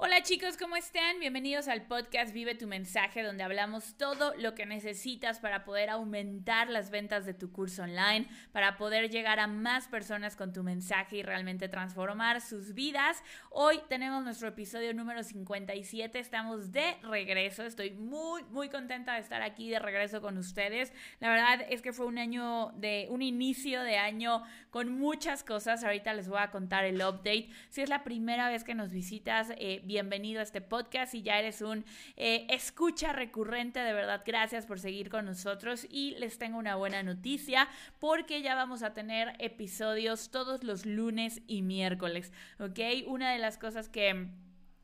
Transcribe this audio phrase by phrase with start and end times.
[0.00, 1.18] Och Chicos, ¿cómo están?
[1.18, 6.68] Bienvenidos al podcast Vive tu mensaje, donde hablamos todo lo que necesitas para poder aumentar
[6.68, 11.16] las ventas de tu curso online, para poder llegar a más personas con tu mensaje
[11.16, 13.22] y realmente transformar sus vidas.
[13.50, 19.40] Hoy tenemos nuestro episodio número 57, estamos de regreso, estoy muy, muy contenta de estar
[19.40, 20.92] aquí de regreso con ustedes.
[21.20, 25.82] La verdad es que fue un año de, un inicio de año con muchas cosas,
[25.82, 27.48] ahorita les voy a contar el update.
[27.70, 29.80] Si es la primera vez que nos visitas, eh,
[30.12, 31.14] a este podcast.
[31.14, 31.84] y ya eres un
[32.16, 35.86] eh, escucha recurrente, de verdad, gracias por seguir con nosotros.
[35.88, 41.42] Y les tengo una buena noticia porque ya vamos a tener episodios todos los lunes
[41.46, 42.78] y miércoles, ¿ok?
[43.06, 44.28] Una de las cosas que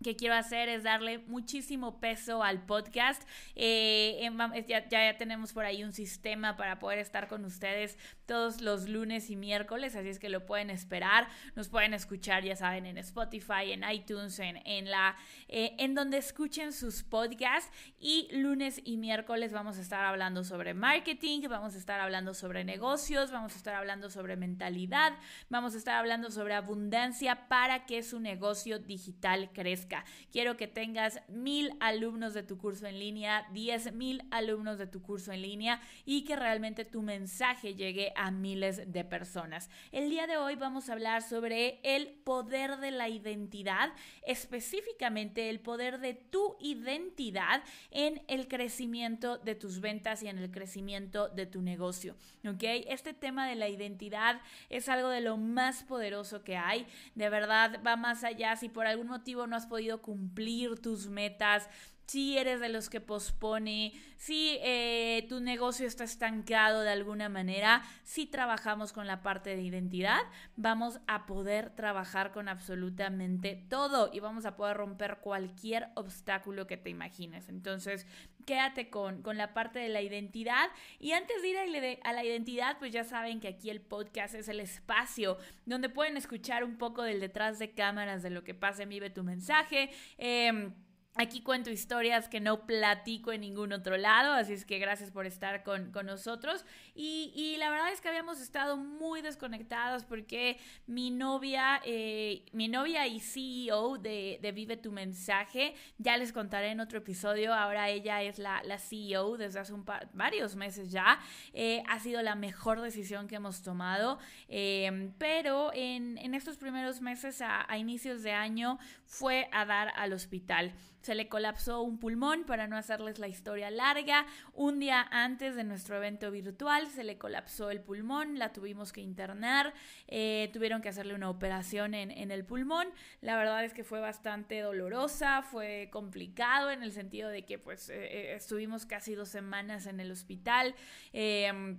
[0.02, 3.22] que quiero hacer es darle muchísimo peso al podcast.
[3.54, 4.28] Eh,
[4.68, 9.30] ya, ya, tenemos por ahí un sistema para poder estar con ustedes todos los lunes
[9.30, 11.28] y miércoles, así es que lo pueden esperar.
[11.54, 15.16] Nos pueden escuchar, ya saben, en Spotify, en iTunes, en, en la,
[15.48, 17.70] eh, en donde escuchen sus podcasts.
[17.98, 22.64] Y lunes y miércoles vamos a estar hablando sobre marketing, vamos a estar hablando sobre
[22.64, 25.12] negocios, vamos a estar hablando sobre mentalidad,
[25.48, 29.85] vamos a estar hablando sobre abundancia para que su negocio digital crezca.
[30.32, 35.02] Quiero que tengas mil alumnos de tu curso en línea, diez mil alumnos de tu
[35.02, 39.70] curso en línea y que realmente tu mensaje llegue a miles de personas.
[39.92, 43.92] El día de hoy vamos a hablar sobre el poder de la identidad,
[44.26, 50.50] específicamente el poder de tu identidad en el crecimiento de tus ventas y en el
[50.50, 52.16] crecimiento de tu negocio.
[52.46, 52.62] ¿Ok?
[52.62, 56.86] Este tema de la identidad es algo de lo más poderoso que hay.
[57.14, 58.56] De verdad, va más allá.
[58.56, 61.68] Si por algún motivo no has podido podido cumplir tus metas,
[62.06, 67.82] si eres de los que pospone, si eh, tu negocio está estancado de alguna manera,
[68.04, 70.20] si trabajamos con la parte de identidad,
[70.56, 76.76] vamos a poder trabajar con absolutamente todo y vamos a poder romper cualquier obstáculo que
[76.76, 77.48] te imagines.
[77.48, 78.06] Entonces,
[78.46, 80.68] quédate con, con la parte de la identidad.
[81.00, 84.48] Y antes de ir a, la identidad, pues ya saben que aquí el podcast es
[84.48, 88.84] el espacio donde pueden escuchar un poco del detrás de cámaras de lo que pasa
[88.84, 89.90] en Vive tu mensaje.
[90.18, 90.70] Eh,
[91.18, 95.24] Aquí cuento historias que no platico en ningún otro lado, así es que gracias por
[95.24, 96.66] estar con, nosotros.
[96.94, 103.06] Y, la verdad es que habíamos estado muy desconectados porque mi novia, eh, mi novia
[103.06, 108.38] y CEO de, Vive tu Mensaje, ya les contaré en otro episodio, ahora ella es
[108.38, 111.18] la, CEO desde hace un varios meses ya.
[111.54, 117.40] Eh, ha sido la mejor decisión que hemos tomado, eh, pero en, estos primeros meses,
[117.40, 120.74] a, a inicios de año, fue a dar al hospital.
[121.06, 124.26] Se le colapsó un pulmón, para no hacerles la historia larga.
[124.54, 129.02] Un día antes de nuestro evento virtual se le colapsó el pulmón, la tuvimos que
[129.02, 129.72] internar,
[130.08, 132.88] eh, tuvieron que hacerle una operación en, el pulmón.
[133.20, 137.88] La verdad es que fue bastante dolorosa, fue complicado en el sentido de que pues
[137.88, 140.74] eh, eh, estuvimos casi dos semanas en el hospital.
[141.12, 141.78] Em,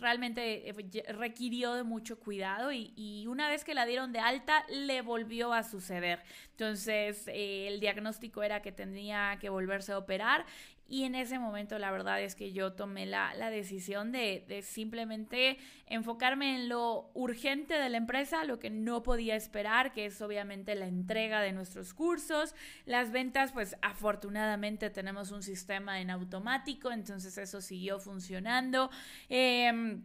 [0.00, 5.02] realmente eh, requirió de mucho cuidado y, una vez que la dieron de alta le
[5.02, 6.22] volvió a suceder.
[6.50, 10.44] Entonces eh, el diagnóstico era que tendría que volverse a operar
[10.92, 15.56] y en ese momento la verdad es que yo tomé la, decisión de, de, simplemente
[15.86, 20.74] enfocarme en lo urgente de la empresa, lo que no podía esperar, que es obviamente
[20.74, 22.54] la entrega de nuestros cursos.
[22.84, 28.90] Las ventas, pues afortunadamente tenemos un sistema en automático, entonces eso siguió funcionando.
[29.30, 29.98] Eh,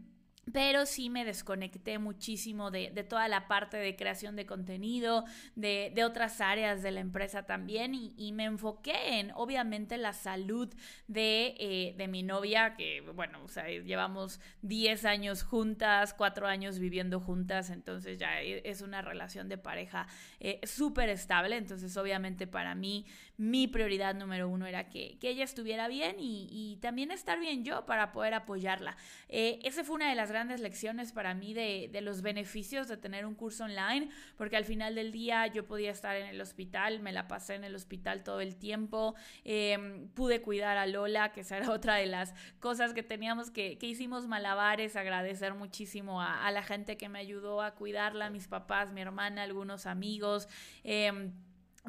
[0.54, 5.26] pero sí me desconecté muchísimo de, toda la parte de creación de contenido,
[5.56, 10.72] de, otras áreas de la empresa también y, me enfoqué en obviamente la salud
[11.08, 16.78] de, eh, de, mi novia, que bueno, o sea, llevamos 10 años juntas, 4 años
[16.78, 20.08] viviendo juntas, entonces ya e, es una relación de pareja
[20.40, 23.06] eh, súper estable, entonces obviamente para mí
[23.38, 28.14] mi prioridad número uno era que, ella estuviera bien y, también estar bien yo para
[28.14, 28.96] poder apoyarla.
[29.28, 33.26] Eh, esa fue una de las grandes lecciones para mí de, los beneficios de tener
[33.26, 37.12] un curso online, porque al final del día yo podía estar en el hospital, me
[37.12, 41.58] la pasé en el hospital todo el tiempo, em, pude cuidar a Lola, que esa
[41.58, 46.62] era otra de las cosas que teníamos que, que hicimos malabares, agradecer muchísimo a, la
[46.62, 50.48] gente que me ayudó a cuidarla, mis papás, mi hermana, algunos amigos.
[50.84, 51.32] Eh,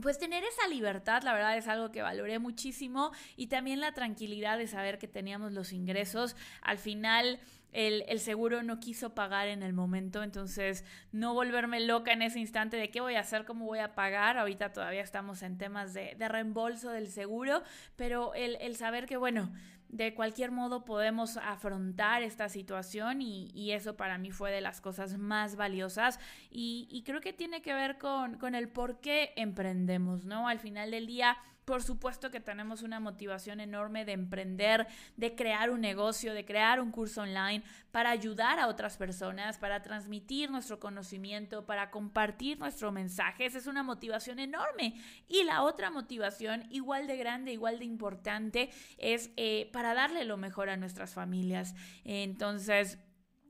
[0.01, 4.59] pues tener esa libertad, la verdad, es algo que valoré muchísimo y también la tranquilidad
[4.59, 6.37] de saber que teníamos los ingresos.
[6.63, 7.41] Al final,
[7.73, 12.77] el, seguro no quiso pagar en el momento, entonces no volverme loca en ese instante
[12.77, 14.39] de qué voy a hacer, cómo voy a pagar.
[14.39, 17.63] Ahorita todavía estamos en temas de, reembolso del seguro,
[17.97, 19.53] pero el, el saber que, bueno,
[19.89, 25.19] de cualquier modo podemos afrontar esta situación y, eso para mí fue de las cosas
[25.19, 26.19] más valiosas
[26.51, 30.49] y, creo que tiene que ver con, con el por qué emprendemos, ¿no?
[30.49, 31.39] Al final del día
[31.69, 34.87] por supuesto que tenemos una motivación enorme de emprender,
[35.19, 39.83] de crear un negocio, de crear un curso online para ayudar a otras personas, para
[39.83, 43.45] transmitir nuestro conocimiento, para compartir nuestro mensaje.
[43.45, 44.95] Esa es una motivación enorme.
[45.29, 50.39] Y la otra motivación, igual de grande, igual de importante, es eh, para darle lo
[50.39, 51.75] mejor a nuestras familias.
[52.03, 52.97] Entonces,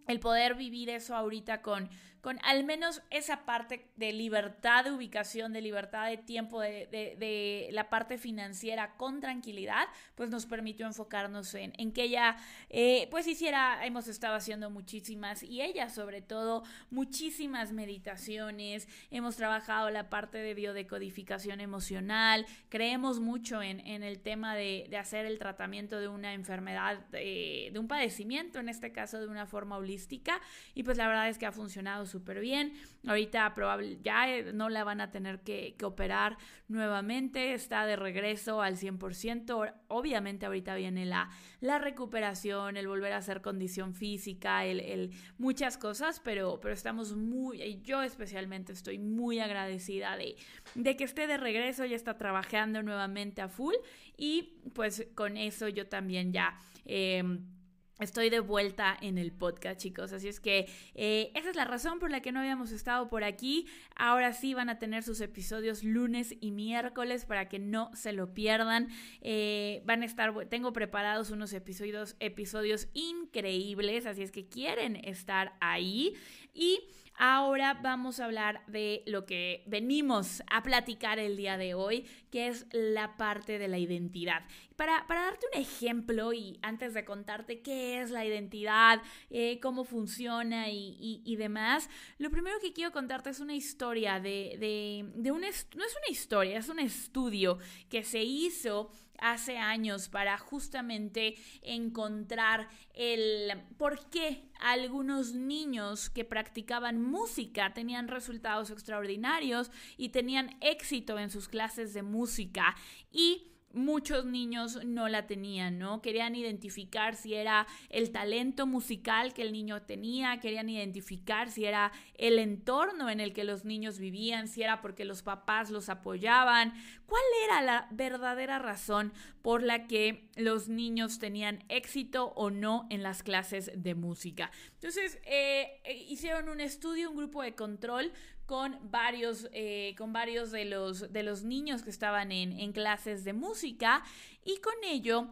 [0.09, 1.89] el poder vivir eso ahorita con,
[2.21, 7.89] con al menos esa parte de libertad de ubicación, de libertad de tiempo, de, la
[7.89, 12.37] parte financiera con tranquilidad, pues nos permitió enfocarnos en, en que ella
[12.71, 19.91] eh, pues hiciera, hemos estado haciendo muchísimas y ella sobre todo muchísimas meditaciones, hemos trabajado
[19.91, 26.01] la parte de biodecodificación emocional, creemos mucho en, en el tema de, hacer el tratamiento
[26.01, 30.41] de una enfermedad, de un padecimiento, en este caso de una forma holística,
[30.75, 32.73] y pues la verdad es que ha funcionado súper bien.
[33.07, 38.61] Ahorita probable, ya eh, no la van a tener que, operar nuevamente, está de regreso
[38.61, 39.75] al 100%.
[39.87, 46.21] Obviamente ahorita viene la, la recuperación, el volver a hacer condición física, el, muchas cosas,
[46.21, 50.37] pero, pero estamos muy, yo especialmente estoy muy agradecida de,
[50.75, 53.75] de que esté de regreso, ya está trabajando nuevamente a full
[54.17, 56.59] y pues con eso yo también ya...
[56.85, 57.58] Em,
[57.99, 60.13] Estoy de vuelta en el podcast, chicos.
[60.13, 63.25] Así es que eh, esa es la razón por la que no habíamos estado por
[63.25, 63.67] aquí.
[63.97, 68.35] Ahora sí van a tener sus episodios lunes y miércoles para que no se lo
[68.35, 68.89] pierdan.
[69.21, 75.55] Eh, van a estar, tengo preparados unos episodios, episodios increíbles, así es que quieren estar
[75.61, 76.15] ahí.
[76.55, 76.81] Y
[77.21, 82.47] Ahora vamos a hablar de lo que venimos a platicar el día de hoy, que
[82.47, 84.45] es la parte de la identidad.
[84.77, 90.69] Para, darte un ejemplo y antes de contarte qué es la identidad, eh, cómo funciona
[90.71, 95.41] y, demás, lo primero que quiero contarte es una historia de, de, un...
[95.41, 102.69] No es una historia, es un estudio que se hizo hace años para justamente encontrar
[102.95, 111.31] el por qué algunos niños que practicaban música tenían resultados extraordinarios y tenían éxito en
[111.31, 112.77] sus clases de música.
[113.13, 116.01] Y muchos niños no la tenían, ¿no?
[116.01, 121.93] Querían identificar si era el talento musical que el niño tenía, querían identificar si era
[122.15, 126.73] el entorno en el que los niños vivían, si era porque los papás los apoyaban,
[127.07, 129.13] cuál era la verdadera razón
[129.43, 134.51] por la que los niños tenían éxito o no en las clases de música.
[134.75, 138.13] Entonces, eh, eh, hicieron un estudio, un grupo de control
[138.49, 143.23] con varios, eh, con varios de, los, de los niños que estaban en, en clases
[143.23, 144.03] de música
[144.43, 145.29] y con ello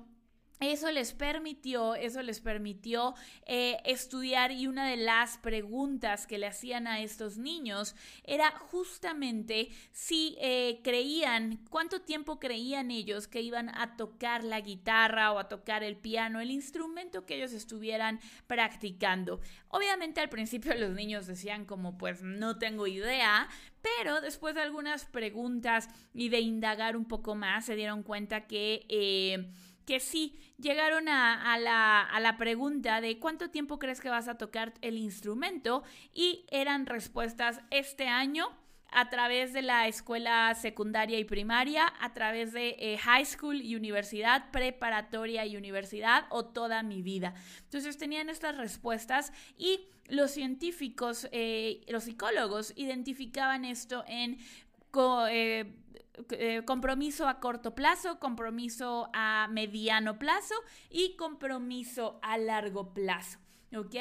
[0.58, 3.14] eso les permitió, eso les permitió
[3.44, 7.94] eh, estudiar y una de las preguntas que le hacían a estos niños
[8.24, 15.32] era justamente si eh, creían, cuánto tiempo creían ellos que iban a tocar la guitarra
[15.32, 19.40] o a tocar el piano, el instrumento que ellos estuvieran practicando.
[19.68, 23.46] Obviamente al principio los niños decían como pues no tengo idea,
[23.82, 28.86] pero después de algunas preguntas y de indagar un poco más se dieron cuenta que...
[28.88, 29.52] Eh,
[29.86, 34.36] que sí llegaron a, la, a, la, pregunta de cuánto tiempo crees que vas a
[34.36, 38.48] tocar el instrumento y eran respuestas este año
[38.90, 43.76] a través de la escuela secundaria y primaria, a través de eh, high school y
[43.76, 47.34] universidad, preparatoria y universidad o toda mi vida.
[47.64, 54.38] Entonces tenían estas respuestas y los científicos, eh, los psicólogos identificaban esto en...
[55.28, 55.74] Eh,
[56.30, 60.54] eh, compromiso a corto plazo, compromiso a mediano plazo
[60.90, 63.38] y compromiso a largo plazo.
[63.74, 63.94] ¿Ok?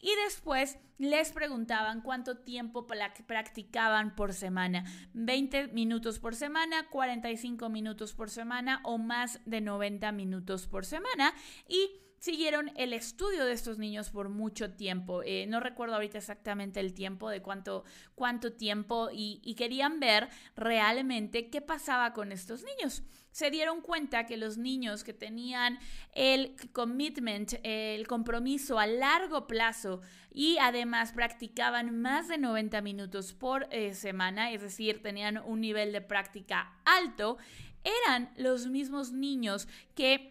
[0.00, 4.84] Y después les preguntaban cuánto tiempo practicaban por semana.
[5.12, 11.32] 20 minutos por semana, 45 minutos por semana o más de 90 minutos por semana.
[11.68, 15.22] Y siguieron el estudio de estos niños por mucho tiempo.
[15.24, 17.84] Eh, no recuerdo ahorita exactamente el tiempo, de cuánto,
[18.14, 23.02] cuánto tiempo, y, querían ver realmente qué pasaba con estos niños.
[23.32, 25.78] Se dieron cuenta que los niños que tenían
[26.12, 30.00] el commitment, el compromiso a largo plazo
[30.32, 35.92] y además practicaban más de 90 minutos por eh, semana, es decir, tenían un nivel
[35.92, 37.38] de práctica alto,
[37.84, 40.29] eran los mismos niños que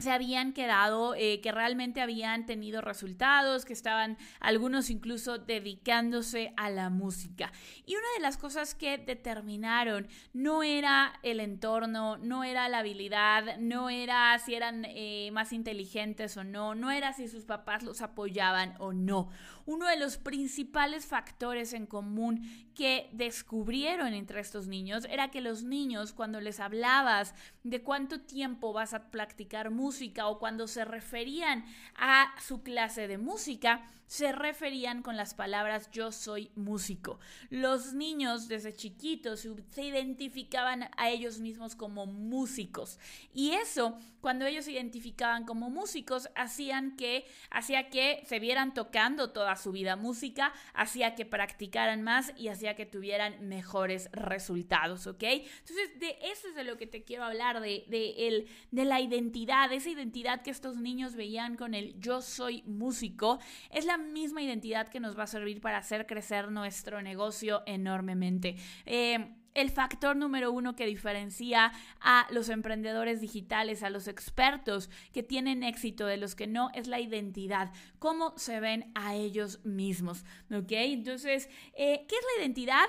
[0.00, 6.70] se habían quedado, eh, que realmente habían tenido resultados, que estaban algunos incluso dedicándose a
[6.70, 7.50] la música.
[7.84, 13.58] Y una de las cosas que determinaron no era el entorno, no era la habilidad,
[13.58, 18.00] no era si eran eh, más inteligentes o no, no era si sus papás los
[18.00, 19.30] apoyaban o no.
[19.68, 22.40] Uno de los principales factores en común
[22.74, 27.34] que descubrieron entre estos niños era que los niños cuando les hablabas
[27.64, 33.18] de cuánto tiempo vas a practicar música o cuando se referían a su clase de
[33.18, 37.20] música, se referían con las palabras yo soy músico.
[37.50, 42.98] Los niños desde chiquitos se identificaban a ellos mismos como músicos
[43.32, 49.30] y eso cuando ellos se identificaban como músicos hacían que hacía que se vieran tocando
[49.30, 55.06] toda su vida música, hacía que practicaran más y hacía que tuvieran mejores resultados.
[55.06, 59.00] Entonces de eso es de lo que te quiero hablar de de, el, de la
[59.00, 63.38] identidad, esa identidad que estos niños veían con el yo soy músico,
[63.70, 68.56] es la misma identidad que nos va a servir para hacer crecer nuestro negocio enormemente.
[68.86, 75.22] Eh, el factor número uno que diferencia a los emprendedores digitales, a los expertos que
[75.22, 80.24] tienen éxito de los que no, es la identidad, cómo se ven a ellos mismos.
[80.52, 80.70] ¿Ok?
[80.70, 82.86] Entonces, eh, ¿qué es la identidad?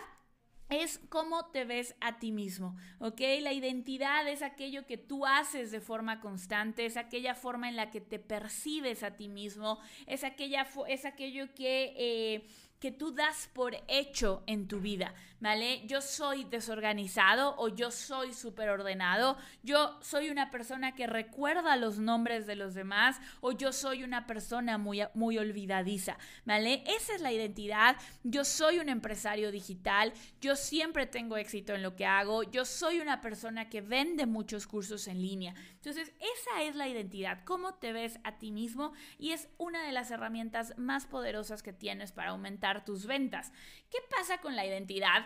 [0.69, 3.19] Es cómo te ves a ti mismo, ¿ok?
[3.41, 7.89] La identidad es aquello que tú haces de forma constante, es aquella forma en la
[7.89, 11.93] que te percibes a ti mismo, es, aquella, es aquello que...
[11.97, 12.47] Eh,
[12.79, 15.85] que tú das por hecho en tu vida, ¿vale?
[15.85, 21.99] Yo soy desorganizado o yo soy súper ordenado, yo soy una persona que recuerda los
[21.99, 26.83] nombres de los demás o yo soy una persona muy, muy olvidadiza, ¿vale?
[26.87, 31.95] Esa es la identidad, yo soy un empresario digital, yo siempre tengo éxito en lo
[31.95, 35.53] que hago, yo soy una persona que vende muchos cursos en línea.
[35.75, 39.91] Entonces, esa es la identidad, cómo te ves a ti mismo y es una de
[39.91, 43.51] las herramientas más poderosas que tienes para aumentar tus ventas.
[43.89, 45.25] ¿Qué pasa con la identidad?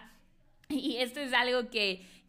[0.69, 1.69] Y esto es algo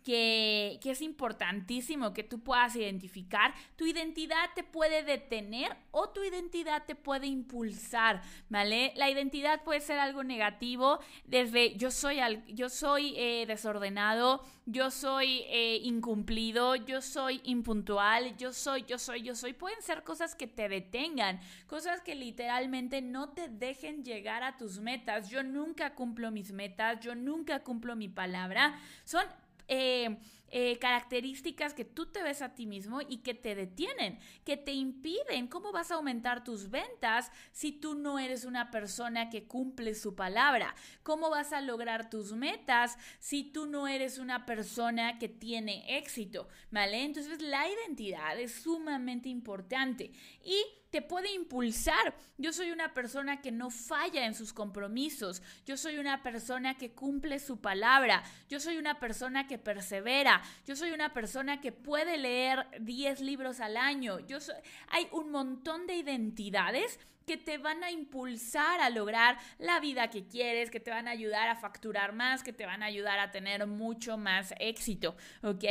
[0.05, 3.55] que, que, es importantísimo que tú puedas identificar.
[3.77, 8.93] Tu identidad te puede detener o tu identidad te puede impulsar, ¿vale?
[8.97, 14.91] La identidad puede ser algo negativo, desde yo soy, al, yo soy eh, desordenado, yo
[14.91, 19.53] soy eh, incumplido, yo soy impuntual, yo soy, yo soy, yo soy.
[19.53, 24.79] Pueden ser cosas que te detengan, cosas que literalmente no te dejen llegar a tus
[24.81, 25.29] metas.
[25.29, 28.79] Yo nunca cumplo mis metas, yo nunca cumplo mi palabra.
[29.05, 29.25] Son
[29.69, 30.19] eh,
[30.57, 34.73] eh, características que tú te ves a ti mismo y que te detienen, que te
[34.73, 35.49] impiden.
[35.49, 40.15] ¿Cómo vas a aumentar tus ventas si tú no eres una persona que cumple su
[40.15, 40.77] palabra?
[41.03, 46.47] ¿Cómo vas a lograr tus metas si tú no eres una persona que tiene éxito?
[46.71, 47.03] ¿Vale?
[47.03, 50.13] Entonces la identidad es sumamente importante
[50.45, 50.63] y
[50.95, 52.15] te puede impulsar.
[52.39, 55.43] Yo soy una persona que no falla en sus compromisos.
[55.67, 58.23] Yo soy una persona que cumple su palabra.
[58.49, 60.41] Yo soy una persona que persevera.
[60.65, 64.21] Yo soy una persona que puede leer 10 libros al año.
[64.21, 64.39] Yo.
[64.87, 70.29] Hay un montón de identidades que te van a impulsar a lograr la vida que
[70.29, 73.33] quieres, que te van a ayudar a facturar más, que te van a ayudar a
[73.33, 75.65] tener mucho más éxito, ¿ok?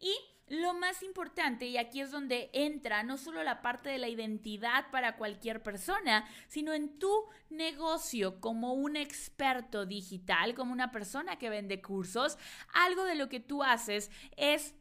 [0.00, 4.08] Y lo más importante, y aquí es donde entra no solo la parte de la
[4.08, 7.12] identidad para cualquier persona, sino en tu
[7.50, 12.38] negocio como un experto digital, como una persona que vende cursos,
[12.72, 14.74] algo de lo que tú haces es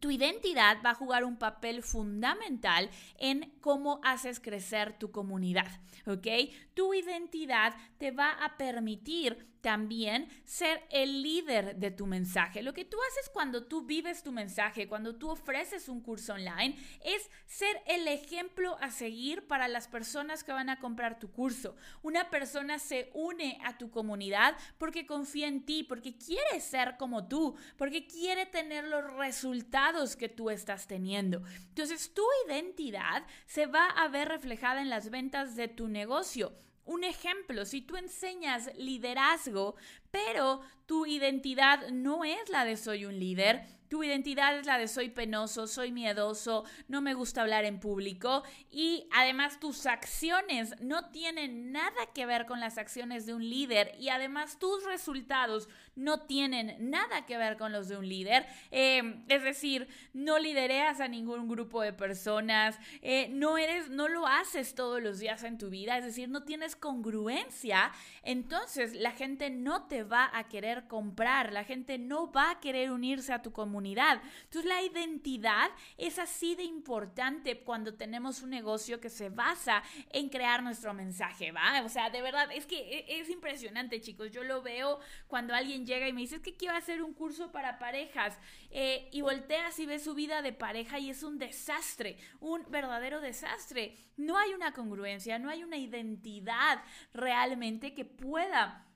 [0.00, 6.26] tu identidad va a jugar un papel fundamental en cómo haces crecer tu comunidad, ¿ok?
[6.74, 12.62] Tu identidad te va a permitir también ser el líder de tu mensaje.
[12.62, 16.76] Lo que tú haces cuando tú vives tu mensaje, cuando tú ofreces un curso online,
[17.04, 21.76] es ser el ejemplo a seguir para las personas que van a comprar tu curso.
[22.02, 27.28] Una persona se une a tu comunidad porque confía en ti, porque quiere ser como
[27.28, 31.42] tú, porque quiere tener los resultados que tú estás teniendo.
[31.68, 36.52] Entonces tu identidad se va a ver reflejada en las ventas de tu negocio.
[36.84, 39.76] Un ejemplo, si tú enseñas liderazgo,
[40.10, 44.88] pero tu identidad no es la de soy un líder, tu identidad es la de
[44.88, 51.10] soy penoso, soy miedoso, no me gusta hablar en público y además tus acciones no
[51.10, 56.22] tienen nada que ver con las acciones de un líder y además tus resultados no
[56.22, 58.46] tienen nada que ver con los de un líder.
[58.70, 64.26] Eh, es decir, no lidereas a ningún grupo de personas, eh, no eres, no lo
[64.26, 69.50] haces todos los días en tu vida, es decir, no tienes congruencia, entonces la gente
[69.50, 73.52] no te va a querer comprar, la gente no va a querer unirse a tu
[73.52, 79.82] comunidad Entonces la identidad es así de importante cuando tenemos un negocio que se basa
[80.10, 81.82] en crear nuestro mensaje, ¿va?
[81.84, 84.30] O sea, de verdad, es que e, es impresionante, chicos.
[84.30, 87.78] Yo lo veo cuando alguien llega y me dice, que quiero hacer un curso para
[87.78, 88.38] parejas
[88.70, 93.20] eh, y volteas y ves su vida de pareja y es un desastre, un verdadero
[93.20, 93.96] desastre.
[94.16, 98.86] No hay una congruencia, no hay una identidad realmente que pueda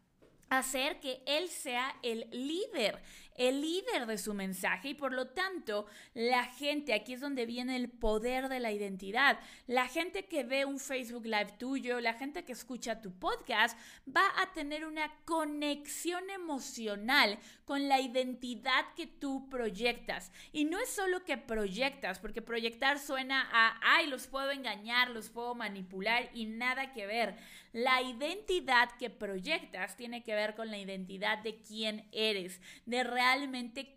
[0.49, 3.03] hacer que él sea el líder
[3.39, 7.77] el líder de su mensaje y por lo tanto la gente, aquí es donde viene
[7.77, 12.45] el poder de la identidad, la gente que ve un Facebook Live tuyo, la gente
[12.45, 13.79] que escucha tu podcast,
[14.09, 20.33] va a tener una conexión emocional con la identidad que tú proyectas.
[20.53, 25.31] Y no es solo que proyectas, porque proyectar suena a, ay, los puedo engañar, los
[25.31, 27.37] puedo manipular y nada que ver.
[27.73, 33.26] La identidad que proyectas tiene que ver con la identidad de quién eres, de realmente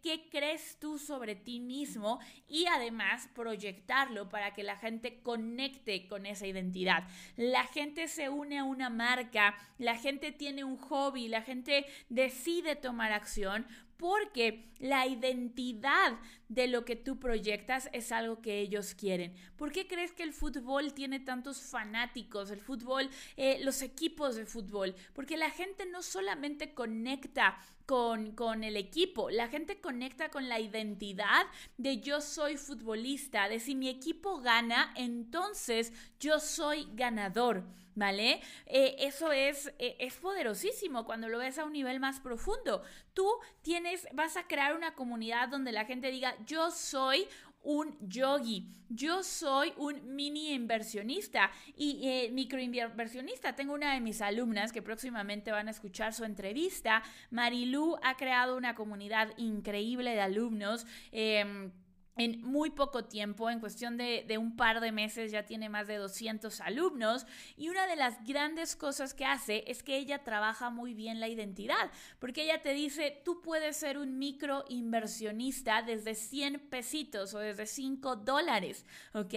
[0.02, 6.26] qué crees tú sobre ti mismo y además proyectarlo para que la gente conecte con
[6.26, 7.08] esa identidad.
[7.36, 12.76] La gente se une a una marca, la gente tiene un hobby, la gente decide
[12.76, 13.66] tomar acción
[14.00, 19.36] porque la identidad de lo que tú proyectas es algo que ellos quieren.
[19.58, 22.50] ¿Por qué crees que el fútbol tiene tantos fanáticos?
[22.50, 28.64] El fútbol, eh, los equipos de fútbol, porque la gente no solamente conecta con, con,
[28.64, 29.30] el equipo.
[29.30, 31.46] La gente conecta con la identidad
[31.78, 35.92] de yo soy futbolista, de si mi equipo gana, entonces
[36.22, 37.66] yo soy ganador.
[38.00, 38.40] ¿Vale?
[38.66, 42.82] Eh, eso es, eh, es poderosísimo cuando lo ves a un nivel más profundo.
[43.14, 43.28] Tú
[43.62, 47.28] tienes, vas a crear una comunidad donde la gente diga, yo soy
[47.62, 48.70] un yogi.
[48.88, 53.58] Yo soy un mini inversionista y eh, microinversionista.
[53.58, 57.04] Tengo una de mis alumnas que próximamente van a escuchar su entrevista.
[57.32, 60.88] Marilu ha creado una comunidad increíble de alumnos.
[61.12, 61.74] Em,
[62.18, 65.88] en muy poco tiempo, en cuestión de, de, un par de meses, ya tiene más
[65.88, 67.26] de 200 alumnos
[67.56, 71.28] y una de las grandes cosas que hace es que ella trabaja muy bien la
[71.28, 77.40] identidad, porque ella te dice, tú puedes ser un micro inversionista desde 100 pesitos o
[77.40, 79.34] desde 5 dólares, ¿ok?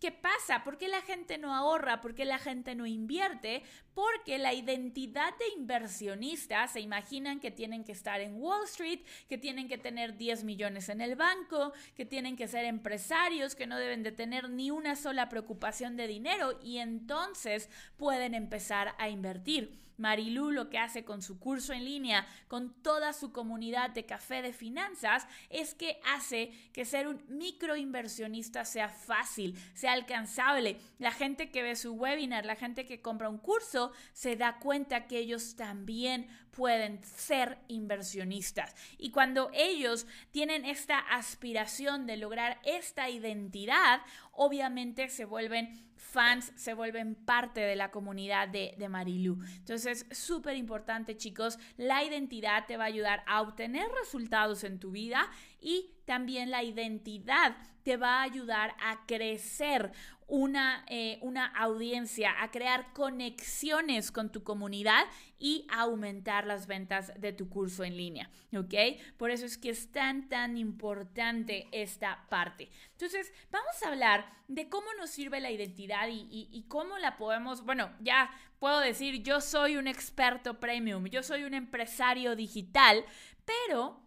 [0.00, 0.64] ¿Qué pasa?
[0.64, 2.00] ¿Por qué la gente no ahorra?
[2.00, 3.62] ¿Por qué la gente no invierte?
[3.92, 9.36] Porque la identidad de inversionista se imaginan que tienen que estar en Wall Street, que
[9.36, 13.76] tienen que tener 10 millones en el banco, que tienen que ser empresarios, que no
[13.76, 19.89] deben de tener ni una sola preocupación de dinero y entonces pueden empezar a invertir.
[20.00, 24.42] Marilu lo que hace con su curso en línea, con toda su comunidad de café
[24.42, 30.78] de finanzas, es que hace que ser un microinversionista sea fácil, sea alcanzable.
[30.98, 35.06] La gente que ve su webinar, la gente que compra un curso, se da cuenta
[35.06, 38.74] que ellos también pueden ser inversionistas.
[38.98, 44.00] Y cuando ellos tienen esta aspiración de lograr esta identidad,
[44.32, 49.38] obviamente se vuelven fans se vuelven parte de la comunidad de, de Marilu.
[49.58, 54.90] Entonces, súper importante, chicos, la identidad te va a ayudar a obtener resultados en tu
[54.90, 59.92] vida y también la identidad te va a ayudar a crecer
[60.26, 65.04] una, eh, una audiencia, a crear conexiones con tu comunidad
[65.38, 68.74] y aumentar las ventas de tu curso en línea, ¿ok?
[69.18, 72.68] Por eso es que es tan, tan importante esta parte.
[72.90, 77.64] Entonces, vamos a hablar de cómo nos sirve la identidad y, y cómo la podemos,
[77.64, 83.04] bueno, ya puedo decir, yo soy un experto premium, yo soy un empresario digital,
[83.44, 84.00] pero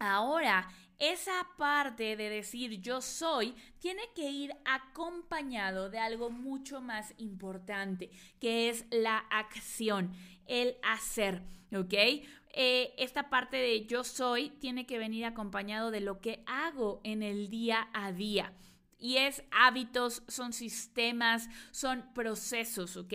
[0.00, 7.12] ahora esa parte de decir yo soy tiene que ir acompañado de algo mucho más
[7.18, 10.12] importante, que es la acción,
[10.46, 11.42] el hacer,
[11.74, 11.94] ¿ok?
[12.58, 17.22] Eh, esta parte de yo soy tiene que venir acompañado de lo que hago en
[17.22, 18.54] el día a día.
[18.98, 23.12] Y es hábitos, son sistemas, son procesos, ¿ok?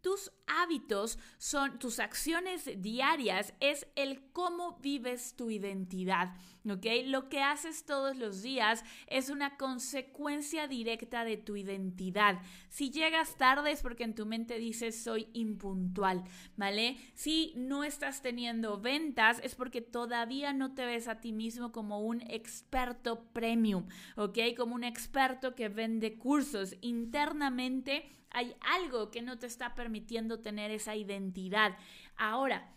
[0.00, 6.34] Tus hábitos son tus acciones diarias, es el cómo vives tu identidad,
[6.68, 12.40] Lo que haces todos los días es una consecuencia directa de tu identidad.
[12.68, 16.24] Si llegas tarde es porque en tu mente dices soy impuntual,
[16.56, 16.96] ¿vale?
[17.14, 22.00] Si no estás teniendo ventas es porque todavía no te ves a ti mismo como
[22.00, 24.38] un experto premium, ¿ok?
[24.56, 30.70] Como un experto que vende cursos internamente hay algo que no te está permitiendo tener
[30.70, 31.76] esa identidad.
[32.16, 32.70] Ahora,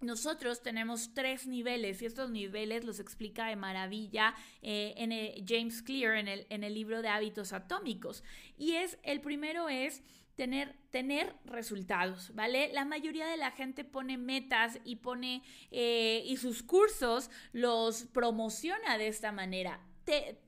[0.00, 6.16] nosotros tenemos tres niveles y estos niveles los explica de maravilla eh, en James Clear
[6.16, 8.22] en el, en el libro de hábitos atómicos.
[8.56, 10.02] Y es, el primero es
[10.36, 12.70] tener, tener resultados, ¿vale?
[12.72, 18.98] La mayoría de la gente pone metas y pone eh, y sus cursos los promociona
[18.98, 19.80] de esta manera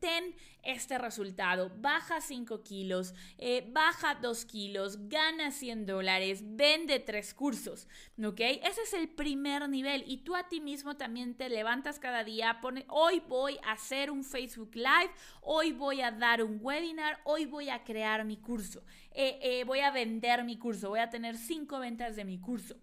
[0.01, 7.35] ten este resultado, baja 5 kilos, eh, baja 2 kilos, gana 100 dólares, vende 3
[7.35, 7.89] cursos,
[8.23, 8.41] ¿ok?
[8.41, 12.59] Ese es el primer nivel y tú a ti mismo también te levantas cada día,
[12.61, 17.47] pone, hoy voy a hacer un Facebook Live, hoy voy a dar un webinar, hoy
[17.47, 21.37] voy a crear mi curso, eh, eh, voy a vender mi curso, voy a tener
[21.37, 22.77] 5 ventas de mi curso.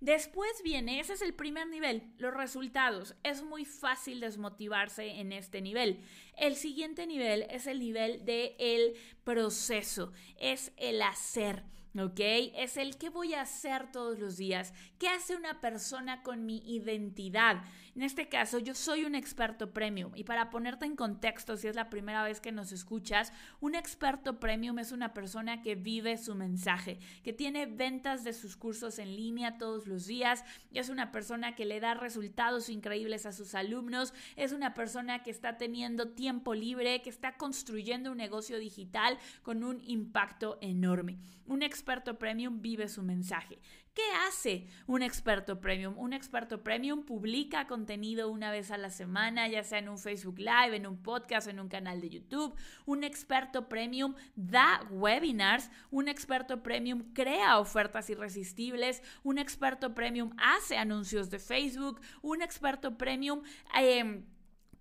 [0.00, 3.14] Después viene, ese es el primer nivel, los resultados.
[3.22, 6.00] Es muy fácil desmotivarse en este nivel.
[6.36, 11.64] El siguiente nivel es el nivel del el proceso, es el hacer.
[11.98, 12.20] ¿ok?
[12.56, 14.72] Es el que voy a hacer todos los días.
[14.98, 17.62] ¿Qué hace una persona con mi identidad?
[17.94, 21.76] En este caso, yo soy un experto premium y para ponerte en contexto, si es
[21.76, 26.34] la primera vez que nos escuchas, un experto premium es una persona que vive su
[26.34, 31.54] mensaje, que tiene ventas de sus cursos en línea todos los días, es una persona
[31.54, 36.52] que le da resultados increíbles a sus alumnos, es una persona que está teniendo tiempo
[36.52, 41.20] libre, que está construyendo un negocio digital con un impacto enorme.
[41.46, 43.60] Un experto premium vive su mensaje.
[43.94, 45.96] ¿Qué hace un experto premium?
[45.96, 50.40] Un experto premium publica contenido una vez a la semana, ya sea en un Facebook
[50.40, 52.56] Live, en un podcast, en un canal de YouTube.
[52.86, 55.70] Un experto premium da webinars.
[55.92, 59.00] Un experto premium crea ofertas irresistibles.
[59.22, 62.00] Un experto premium hace anuncios de Facebook.
[62.20, 63.42] Un experto premium...
[63.80, 64.24] Eh,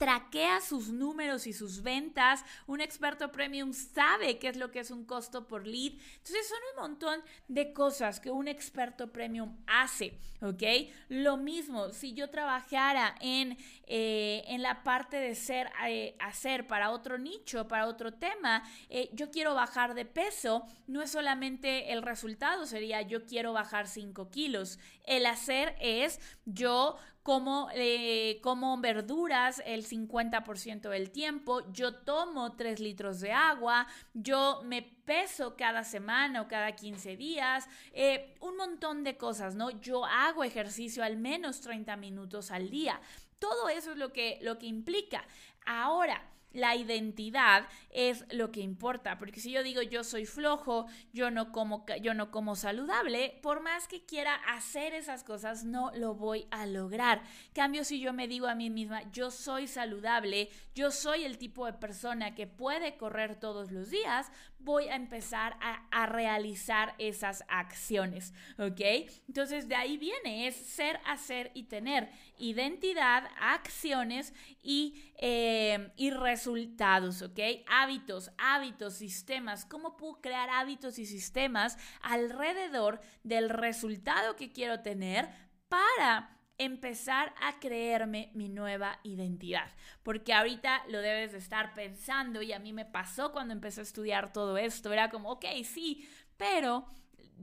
[0.03, 2.43] traquea sus números y sus ventas.
[2.67, 5.93] Un experto premium sabe qué es lo que es un costo por lead.
[5.93, 10.19] Entonces son un montón de cosas que un experto premium hace.
[11.07, 16.91] Lo mismo, si yo trabajara en, eh, en la parte de ser, eh, hacer para
[16.91, 22.01] otro nicho, para otro tema, eh, yo quiero bajar de peso, no es solamente el
[22.01, 24.79] resultado, sería yo quiero bajar 5 kilos.
[25.05, 32.81] El hacer es yo como, eh, como verduras el 50% del tiempo, yo tomo 3
[32.81, 39.05] litros de agua, yo me peso cada semana o cada 15 días, eh, un montón
[39.05, 39.71] de cosas, ¿no?
[39.71, 42.99] Yo hago ejercicio al menos 30 minutos al día.
[43.39, 45.25] Todo eso es lo que, lo que implica.
[45.65, 51.31] Ahora, la identidad es lo que importa, porque si yo digo yo soy flojo, yo
[51.31, 56.15] no como yo no como saludable, por más que quiera hacer esas cosas no lo
[56.15, 57.21] voy a lograr.
[57.53, 61.65] Cambio si yo me digo a mí misma, yo soy saludable, yo soy el tipo
[61.65, 64.31] de persona que puede correr todos los días,
[64.63, 68.81] voy a empezar a, realizar esas acciones, ¿ok?
[69.27, 77.21] Entonces de ahí viene, es ser, hacer y tener identidad, acciones y, eh, y resultados,
[77.21, 77.39] ¿ok?
[77.67, 79.65] Hábitos, hábitos, sistemas.
[79.65, 85.29] ¿Cómo puedo crear hábitos y sistemas alrededor del resultado que quiero tener
[85.69, 89.71] para empezar a creerme mi nueva identidad.
[90.03, 93.83] Porque ahorita lo debes de estar pensando y a mí me pasó cuando empecé a
[93.83, 94.91] estudiar todo esto.
[94.93, 96.85] Era como, ok, sí, pero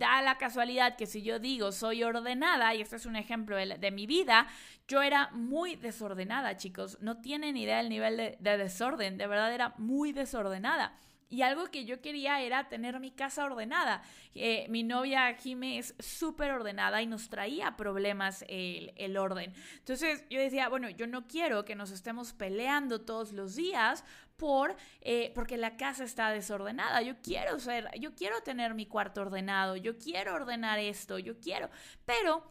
[0.00, 3.90] da la casualidad que si yo digo soy ordenada, y este es un ejemplo de,
[3.92, 4.48] mi vida,
[4.88, 6.98] yo era muy desordenada, chicos.
[7.00, 10.98] No tienen idea del nivel de, de desorden, de verdad era muy desordenada.
[11.30, 14.02] Y algo que yo quería era tener mi casa ordenada.
[14.34, 19.54] Eh, mi novia Jime es súper ordenada y nos traía problemas el, orden.
[19.78, 24.04] Entonces yo decía, bueno, yo no quiero que nos estemos peleando todos los días
[24.40, 27.03] por, eh, porque la casa está desordenada.
[27.03, 31.68] Yo quiero ser, yo quiero tener mi cuarto ordenado, yo quiero ordenar esto, yo quiero,
[32.07, 32.50] pero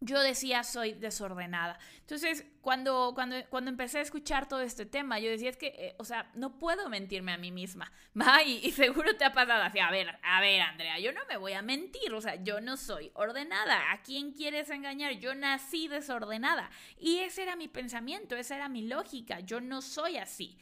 [0.00, 1.78] yo decía soy desordenada.
[2.00, 5.94] Entonces, cuando, cuando, cuando empecé a escuchar todo este tema, yo decía, es que, eh,
[5.98, 8.42] o sea, no puedo mentirme a mí misma, ¿va?
[8.42, 11.52] Y, seguro te ha pasado así, a ver, a ver, Andrea, yo no me voy
[11.52, 13.92] a mentir, o sea, yo no soy ordenada.
[13.92, 15.12] ¿A quién quieres engañar?
[15.12, 16.70] Yo nací desordenada.
[16.98, 20.58] Y ese era mi pensamiento, esa era mi lógica, yo no soy así.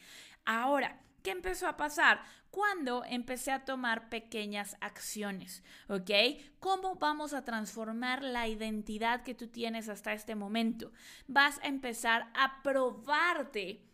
[0.51, 2.21] Ahora, ¿qué empezó a pasar?
[2.49, 6.09] cuando empecé a tomar pequeñas acciones, ¿ok?
[6.59, 10.91] ¿Cómo vamos a transformar la identidad que tú tienes hasta este momento?
[11.27, 13.85] Vas a empezar a probarte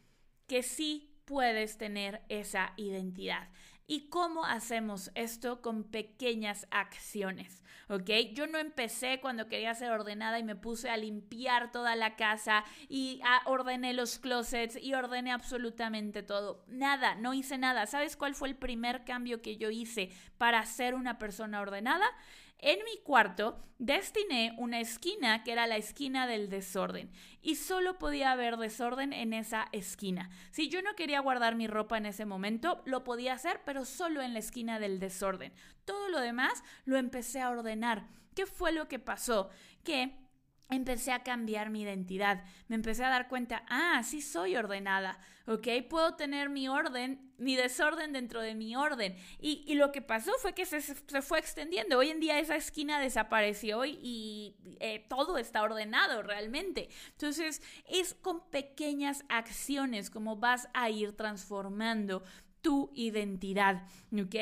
[0.48, 3.50] que sí puedes tener esa identidad.
[3.88, 7.62] ¿Y cómo hacemos esto con pequeñas acciones?
[7.88, 8.10] ¿Ok?
[8.34, 12.64] Yo no empecé cuando quería ser ordenada y me puse a limpiar toda la casa
[12.90, 16.66] y ordené los closets y ordené absolutamente todo.
[16.68, 17.86] Nada, no hice nada.
[17.86, 22.06] ¿Sabes cuál fue el primer cambio que yo hice para ser una persona ordenada?
[22.60, 28.32] En mi cuarto destiné una esquina que era la esquina del desorden y solo podía
[28.32, 30.30] haber desorden en esa esquina.
[30.52, 34.22] Si yo no quería guardar mi ropa en ese momento, lo podía hacer, pero solo
[34.22, 35.54] en la esquina del desorden.
[35.84, 38.08] Todo lo demás lo empecé a ordenar.
[38.34, 39.50] ¿Qué fue lo que pasó?
[39.84, 40.25] Que
[40.70, 42.44] empecé a cambiar mi identidad.
[42.68, 45.68] Me empecé a dar cuenta, ah, sí soy ordenada, ¿ok?
[45.90, 49.16] Puedo tener mi orden, mi desorden dentro de mi orden.
[49.40, 50.82] Y, lo que pasó fue que se,
[51.22, 51.98] fue extendiendo.
[51.98, 56.90] Hoy en día esa esquina desapareció y, y eh, todo está ordenado realmente.
[57.12, 62.24] Entonces, es con pequeñas acciones como vas a ir transformando
[62.66, 64.34] tu identidad, ¿ok?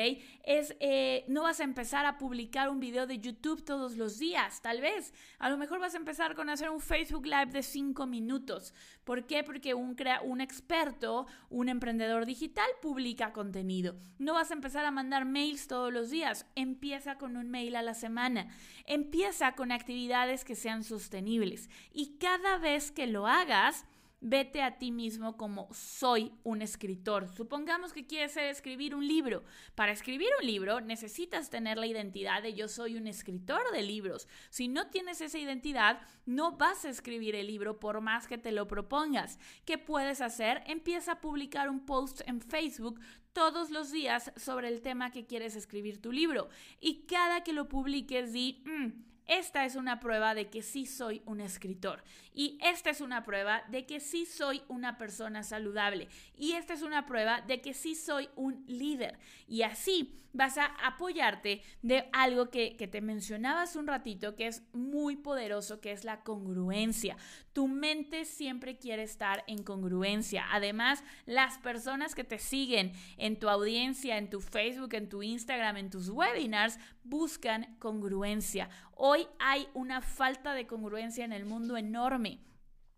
[0.44, 4.62] Es, eh, no vas a empezar a publicar un video de YouTube todos los días,
[4.62, 5.12] tal vez.
[5.38, 8.72] A lo mejor vas a empezar con hacer un Facebook Live de cinco minutos.
[9.04, 9.44] ¿Por qué?
[9.44, 13.94] Porque un, un experto, un emprendedor digital publica contenido.
[14.18, 16.46] No vas a empezar a mandar mails todos los días.
[16.54, 18.48] Empieza con un mail a la semana.
[18.86, 21.68] Empieza con actividades que sean sostenibles.
[21.92, 23.84] Y cada vez que lo hagas,
[24.26, 27.28] Vete a ti mismo como soy un escritor.
[27.28, 29.44] Supongamos que quieres escribir un libro.
[29.74, 34.26] Para escribir un libro necesitas tener la identidad de yo soy un escritor de libros.
[34.48, 38.50] Si no tienes esa identidad, no vas a escribir el libro por más que te
[38.50, 39.38] lo propongas.
[39.66, 40.62] ¿Qué puedes hacer?
[40.68, 43.00] Empieza a publicar un post en Facebook
[43.34, 46.48] todos los días sobre el tema que quieres escribir tu libro.
[46.80, 48.62] Y cada que lo publiques, di...
[48.64, 52.02] Mm, esta es una prueba de que sí soy un escritor.
[52.34, 56.08] Y esta es una prueba de que sí soy una persona saludable.
[56.36, 59.18] Y esta es una prueba de que sí soy un líder.
[59.46, 64.48] Y así vas a apoyarte de algo que, que te mencionaba hace un ratito, que
[64.48, 67.16] es muy poderoso, que es la congruencia.
[67.54, 70.44] Tu mente siempre quiere estar en congruencia.
[70.50, 75.78] Además, las personas que te siguen en tu audiencia, en tu Facebook, en tu Instagram,
[75.78, 78.68] en tus webinars, buscan congruencia.
[78.96, 82.40] Hoy hay una falta de congruencia en el mundo enorme.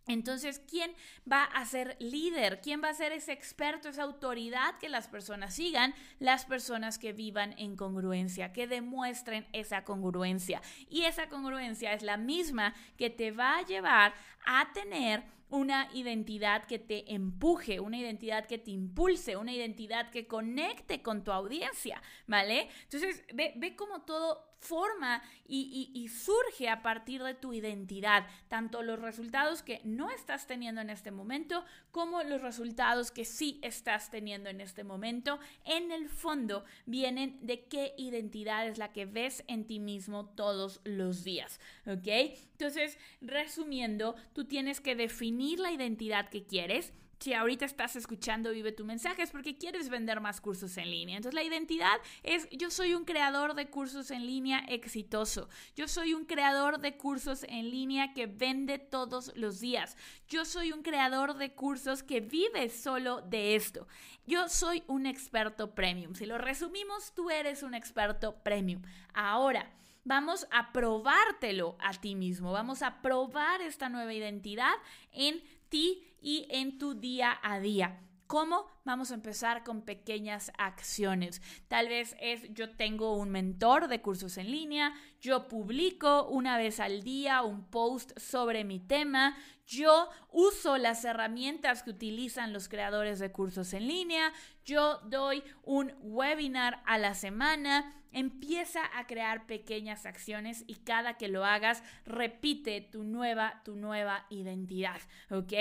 [0.07, 0.92] Entonces, ¿quién
[1.31, 2.61] va a ser líder?
[2.61, 5.95] ¿Quién va a ser ese experto, esa autoridad que las personas sigan?
[6.21, 10.62] Las personas que vivan en congruencia, que demuestren esa congruencia.
[10.88, 14.14] Y esa congruencia es la misma que te va a llevar
[14.45, 20.26] a tener una identidad que te empuje, una identidad que te impulse, una identidad que
[20.26, 22.68] conecte con tu audiencia, ¿vale?
[22.85, 28.98] Entonces, ve, ve cómo todo forma y, surge a partir de tu identidad, tanto los
[28.98, 34.50] resultados que no estás teniendo en este momento como los resultados que sí estás teniendo
[34.50, 39.66] en este momento, en el fondo vienen de qué identidad es la que ves en
[39.66, 42.35] ti mismo todos los días, ¿ok?
[42.52, 48.72] Entonces, resumiendo, tú tienes que definir la identidad que quieres, si ahorita estás escuchando Vive
[48.72, 51.16] tu mensaje es porque quieres vender más cursos en línea.
[51.16, 55.49] Entonces la identidad es yo soy un creador de cursos en línea exitoso.
[55.75, 59.96] Yo soy un creador de cursos en línea que vende todos los días.
[60.29, 63.87] Yo soy un creador de cursos que vive solo de esto.
[64.27, 66.14] Yo soy un experto premium.
[66.14, 68.83] Si lo resumimos, tú eres un experto premium.
[69.14, 69.72] Ahora,
[70.07, 72.53] vamos a probártelo a ti mismo.
[72.53, 74.75] Vamos a probar esta nueva identidad
[75.12, 78.01] en ti y en tu día a día.
[78.27, 78.66] ¿Cómo?
[78.85, 81.40] Vamos a empezar con pequeñas acciones.
[81.69, 86.81] Tal vez es yo tengo un mentor de cursos en línea, yo publico una vez
[86.81, 93.21] al día un post sobre mi tema, yo uso las herramientas que utilizan los creadores
[93.21, 94.33] de cursos en línea,
[94.64, 101.29] yo doy un webinar a la semana, empieza a crear pequeñas acciones y cada que
[101.29, 104.98] lo hagas repite tu nueva, tu nueva identidad,
[105.31, 105.52] ¿ok?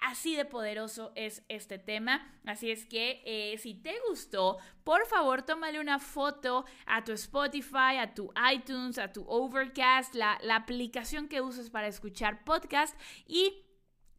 [0.00, 2.26] Así de poderoso es este tema.
[2.46, 7.98] Así es que eh, si te gustó, por favor tómale una foto a tu Spotify,
[8.00, 13.67] a tu iTunes, a tu Overcast, la, la aplicación que uses para escuchar podcast y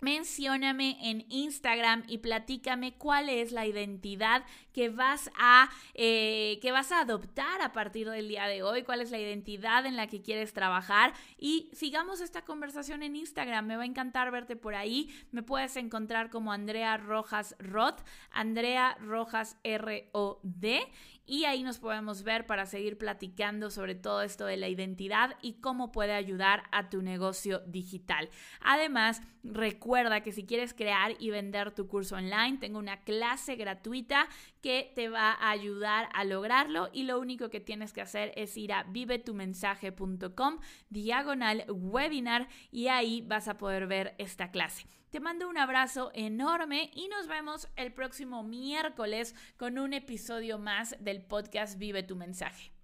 [0.02, 6.94] Mencióname en Instagram y platícame cuál es la identidad que vas a eh, que vas
[6.94, 10.22] a adoptar a partir del día de hoy, cuál es la identidad en la que
[10.22, 13.66] quieres trabajar y sigamos esta conversación en Instagram.
[13.66, 15.10] Me va a encantar verte por ahí.
[15.32, 17.96] Me puedes encontrar como Andrea Rojas Rod,
[18.32, 20.82] Andrea Rojas R O D
[21.30, 25.54] y ahí nos podemos ver para seguir platicando sobre todo esto de la identidad y
[25.62, 28.30] cómo puede ayudar a tu negocio digital.
[28.62, 34.28] Además, recuerda que si quieres crear y vender tu curso online, tengo una clase gratuita
[34.64, 38.58] que te va a ayudar a lograrlo y lo único que tienes que hacer es
[38.58, 44.88] ir a vivetumensaje.com diagonal webinar y ahí vas a poder ver esta clase.
[45.10, 50.96] Te mando un abrazo enorme y nos vemos el próximo miércoles con un episodio más
[51.00, 52.79] del podcast Vive tu mensaje.